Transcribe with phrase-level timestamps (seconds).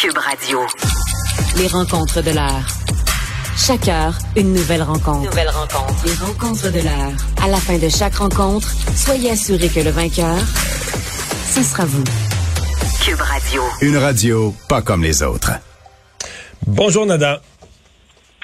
[0.00, 0.60] Cube Radio.
[1.56, 2.66] Les rencontres de l'heure.
[3.56, 5.28] Chaque heure, une nouvelle rencontre.
[5.28, 6.04] Nouvelle rencontre.
[6.04, 7.12] Les rencontres de l'heure.
[7.42, 10.38] À la fin de chaque rencontre, soyez assurés que le vainqueur,
[11.52, 12.04] ce sera vous.
[13.04, 13.62] Cube Radio.
[13.80, 15.50] Une radio pas comme les autres.
[16.64, 17.40] Bonjour Nada.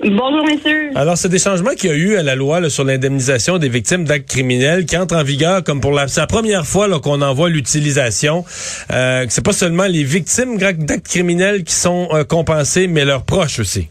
[0.00, 0.90] Bonjour, messieurs.
[0.94, 3.68] Alors, c'est des changements qu'il y a eu à la loi là, sur l'indemnisation des
[3.68, 7.50] victimes d'actes criminels qui entrent en vigueur comme pour la, première fois qu'on en voit
[7.50, 8.44] l'utilisation.
[8.90, 13.58] Euh, c'est pas seulement les victimes d'actes criminels qui sont euh, compensées, mais leurs proches
[13.58, 13.88] aussi.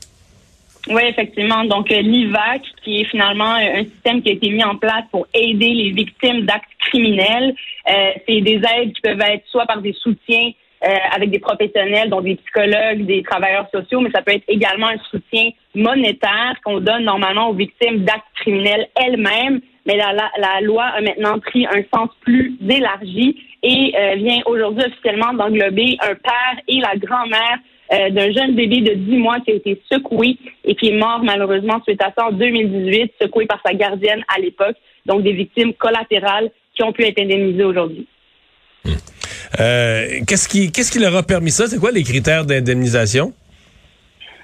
[0.87, 1.63] Oui, effectivement.
[1.65, 5.03] Donc, euh, l'IVAC, qui est finalement euh, un système qui a été mis en place
[5.11, 7.53] pour aider les victimes d'actes criminels.
[7.89, 10.51] Euh, c'est des aides qui peuvent être soit par des soutiens
[10.83, 14.87] euh, avec des professionnels, dont des psychologues, des travailleurs sociaux, mais ça peut être également
[14.87, 19.61] un soutien monétaire qu'on donne normalement aux victimes d'actes criminels elles-mêmes.
[19.85, 25.33] Mais la, loi a maintenant pris un sens plus élargi et euh, vient aujourd'hui officiellement
[25.33, 27.59] d'englober un père et la grand-mère
[27.93, 31.21] euh, d'un jeune bébé de 10 mois qui a été secoué et qui est mort
[31.23, 34.77] malheureusement suite à ça en 2018, secoué par sa gardienne à l'époque.
[35.05, 38.07] Donc des victimes collatérales qui ont pu être indemnisées aujourd'hui.
[39.59, 41.67] Euh, qu'est-ce qui, qu'est-ce qui leur a permis ça?
[41.67, 43.33] C'est quoi les critères d'indemnisation?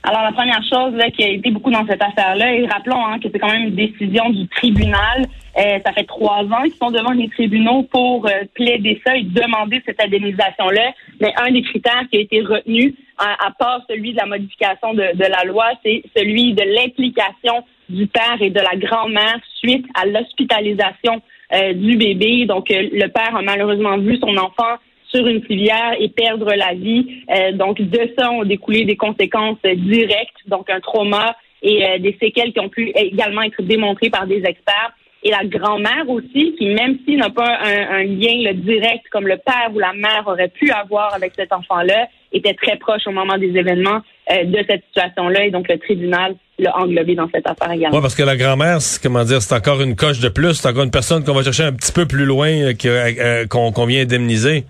[0.04, 3.28] Alors, la première chose qui a été beaucoup dans cette affaire-là, et rappelons hein, que
[3.30, 5.26] c'est quand même une décision du tribunal.
[5.58, 9.24] Euh, ça fait trois ans qu'ils sont devant les tribunaux pour euh, plaider ça et
[9.24, 10.94] demander cette indemnisation-là.
[11.20, 14.94] Mais un des critères qui a été retenu, à, à part celui de la modification
[14.94, 19.86] de, de la loi, c'est celui de l'implication du père et de la grand-mère suite
[19.96, 21.22] à l'hospitalisation
[21.54, 22.46] euh, du bébé.
[22.46, 24.76] Donc, euh, le père a malheureusement vu son enfant
[25.08, 27.24] sur une civière et perdre la vie.
[27.34, 32.54] Euh, donc, de ça ont découlé des conséquences directes, donc un trauma et des séquelles
[32.54, 34.92] qui ont pu également être démontrées par des experts.
[35.24, 39.72] Et la grand-mère aussi, qui même s'il n'a pas un, lien direct comme le père
[39.74, 43.58] ou la mère aurait pu avoir avec cet enfant-là, était très proche au moment des
[43.58, 45.46] événements de cette situation-là.
[45.46, 47.96] Et donc, le tribunal l'a englobé dans cette affaire également.
[47.98, 50.56] Oui, parce que la grand-mère, comment dire, c'est encore une coche de plus.
[50.56, 53.72] C'est encore une personne qu'on va chercher un petit peu plus loin, euh, euh, qu'on
[53.72, 54.66] qu vient indemniser.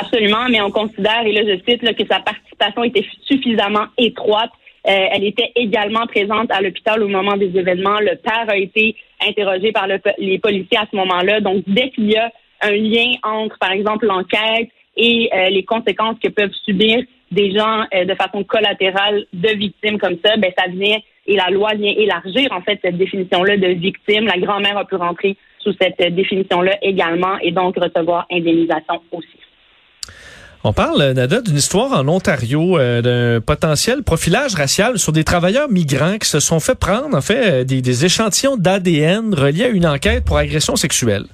[0.00, 4.50] Absolument, mais on considère, et là je cite, là, que sa participation était suffisamment étroite.
[4.86, 7.98] Euh, elle était également présente à l'hôpital au moment des événements.
[8.00, 8.94] Le père a été
[9.26, 11.40] interrogé par le, les policiers à ce moment-là.
[11.40, 12.30] Donc, dès qu'il y a
[12.62, 17.84] un lien entre, par exemple, l'enquête et euh, les conséquences que peuvent subir des gens
[17.94, 21.92] euh, de façon collatérale de victimes comme ça, ben ça vient et la loi vient
[21.94, 24.26] élargir en fait cette définition-là de victime.
[24.26, 29.38] La grand-mère a pu rentrer sous cette définition-là également et donc recevoir indemnisation aussi.
[30.64, 35.68] On parle, Nada, d'une histoire en Ontario euh, d'un potentiel profilage racial sur des travailleurs
[35.68, 39.68] migrants qui se sont fait prendre, en fait, euh, des, des échantillons d'ADN reliés à
[39.68, 41.26] une enquête pour agression sexuelle.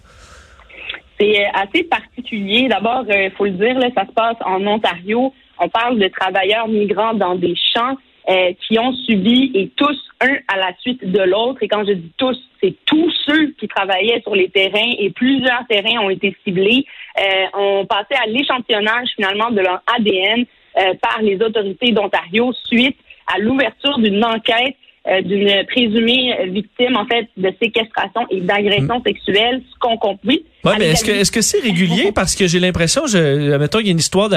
[1.19, 2.69] C'est assez particulier.
[2.69, 5.33] D'abord, il faut le dire, là, ça se passe en Ontario.
[5.59, 7.97] On parle de travailleurs migrants dans des champs
[8.29, 11.63] euh, qui ont subi et tous un à la suite de l'autre.
[11.63, 15.67] Et quand je dis tous, c'est tous ceux qui travaillaient sur les terrains et plusieurs
[15.69, 16.87] terrains ont été ciblés.
[17.21, 20.47] Euh, on passait à l'échantillonnage finalement de leur ADN
[20.79, 22.97] euh, par les autorités d'Ontario suite
[23.33, 24.77] à l'ouverture d'une enquête
[25.07, 29.03] euh, d'une présumée victime en fait de séquestration et d'agression mmh.
[29.07, 30.45] sexuelle, ce qu'on compris.
[30.65, 32.11] Oui, mais est-ce que est-ce que c'est régulier?
[32.11, 34.31] Parce que j'ai l'impression, je, mettons qu'il y a une histoire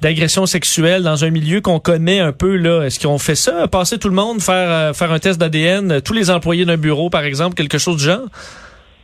[0.00, 2.84] d'agression sexuelle dans un milieu qu'on connaît un peu là.
[2.84, 6.14] Est-ce qu'on fait ça, passer tout le monde, faire euh, faire un test d'ADN, tous
[6.14, 8.28] les employés d'un bureau par exemple, quelque chose du genre?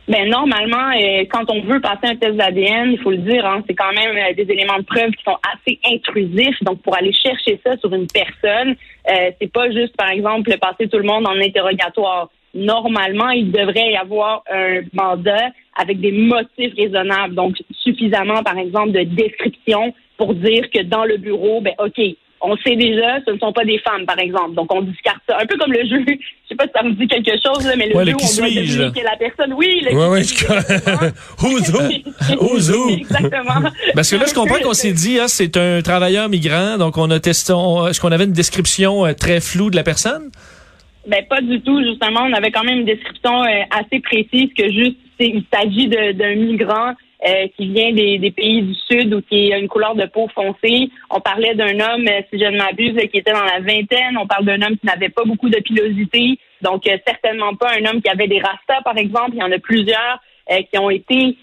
[0.07, 3.63] Ben normalement, euh, quand on veut passer un test d'ADN, il faut le dire, hein,
[3.67, 6.57] c'est quand même euh, des éléments de preuve qui sont assez intrusifs.
[6.63, 8.75] Donc, pour aller chercher ça sur une personne,
[9.09, 12.29] euh, c'est pas juste, par exemple, passer tout le monde en interrogatoire.
[12.53, 18.91] Normalement, il devrait y avoir un mandat avec des motifs raisonnables, donc suffisamment, par exemple,
[18.91, 21.99] de description pour dire que dans le bureau, ben ok,
[22.41, 24.55] on sait déjà, ce ne sont pas des femmes, par exemple.
[24.55, 25.37] Donc, on discarte ça.
[25.39, 27.75] Un peu comme le jeu, je sais pas si ça me dit quelque chose, là,
[27.77, 30.23] mais le ouais, jeu, le on doit deviner que la personne, oui, le ouais, ouais,
[30.23, 30.45] je...
[31.43, 32.41] Who's who?
[32.41, 32.89] Who's who?
[32.89, 33.69] Exactement.
[33.93, 37.09] Parce que là, je comprends qu'on s'est dit, ah, c'est un travailleur migrant, donc on
[37.11, 37.53] a testé,
[37.89, 40.31] est-ce qu'on avait une description euh, très floue de la personne?
[41.07, 42.21] Ben, pas du tout, justement.
[42.21, 46.93] On avait quand même une description euh, assez précise que juste, il s'agit d'un migrant
[47.27, 50.27] euh, qui vient des, des, pays du Sud ou qui a une couleur de peau
[50.33, 50.89] foncée.
[51.09, 54.17] On parlait d'un homme, euh, si je ne m'abuse, qui était dans la vingtaine.
[54.19, 56.39] On parle d'un homme qui n'avait pas beaucoup de pilosité.
[56.61, 59.31] Donc, euh, certainement pas un homme qui avait des rastas, par exemple.
[59.33, 60.19] Il y en a plusieurs
[60.51, 61.37] euh, qui ont été,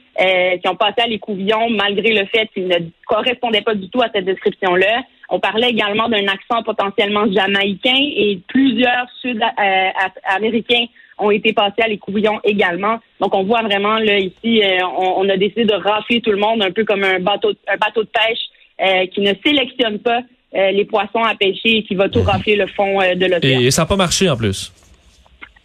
[0.60, 4.08] qui ont passé à l'écouvillon malgré le fait qu'ils ne correspondaient pas du tout à
[4.12, 5.02] cette description-là.
[5.28, 10.86] On parlait également d'un accent potentiellement jamaïcain et plusieurs Sud-Américains
[11.18, 12.98] ont été passés à l'écouvillon également.
[13.20, 16.38] Donc, on voit vraiment, là, ici, euh, on, on, a décidé de rafler tout le
[16.38, 18.38] monde un peu comme un bateau, un bateau de pêche
[18.80, 20.20] euh, qui ne sélectionne pas
[20.54, 23.60] euh, les poissons à pêcher et qui va tout rafler le fond de l'océan.
[23.60, 24.72] Et, ça n'a pas marché en plus?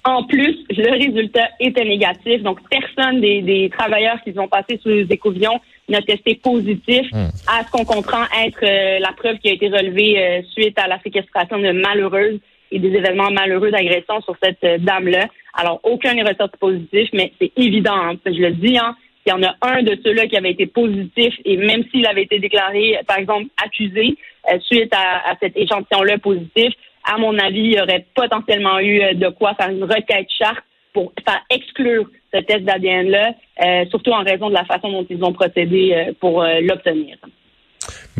[0.05, 2.44] En plus, le résultat était négatif.
[2.44, 5.59] Donc, personne des, des travailleurs qui ont passé sous les écouvillons
[5.89, 7.05] n'a testé positif
[7.47, 10.88] à ce qu'on comprend être euh, la preuve qui a été relevée euh, suite à
[10.88, 12.39] la séquestration de malheureuses
[12.71, 15.27] et des événements malheureux d'agression sur cette euh, dame-là.
[15.53, 18.95] Alors, aucun n'est ressorti positif, mais c'est évident, hein, je le dis, hein,
[19.25, 22.23] il y en a un de ceux-là qui avait été positif et même s'il avait
[22.23, 24.17] été déclaré, par exemple, accusé
[24.61, 26.73] suite à, à cet échantillon-là positif,
[27.05, 30.63] à mon avis, il y aurait potentiellement eu de quoi faire une requête charte
[30.94, 33.31] pour faire exclure ce test d'ADN-là,
[33.63, 37.17] euh, surtout en raison de la façon dont ils ont procédé euh, pour euh, l'obtenir.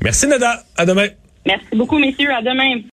[0.04, 0.58] Merci, Nada.
[0.78, 1.08] À demain.
[1.46, 2.32] Merci beaucoup, messieurs.
[2.32, 2.82] À demain.